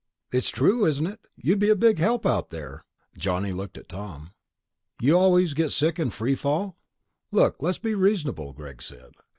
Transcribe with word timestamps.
"It's 0.31 0.49
true, 0.49 0.87
isn't 0.87 1.05
it? 1.05 1.19
You'd 1.37 1.59
be 1.59 1.69
a 1.69 1.75
big 1.75 1.99
help 1.99 2.25
out 2.25 2.49
there." 2.49 2.85
Johnny 3.15 3.51
looked 3.51 3.77
at 3.77 3.87
Tom. 3.87 4.31
"You 4.99 5.15
always 5.15 5.53
get 5.53 5.69
sick 5.71 5.99
in 5.99 6.09
free 6.09 6.33
fall?" 6.33 6.75
"Look, 7.31 7.61
let's 7.61 7.77
be 7.77 7.93
reasonable," 7.93 8.51
Greg 8.51 8.81
said. 8.81 9.11